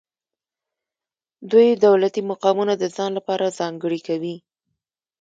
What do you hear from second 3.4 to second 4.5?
ځانګړي کوي.